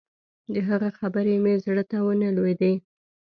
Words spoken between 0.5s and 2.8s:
د هغه خبرې مې زړه ته نه لوېدې.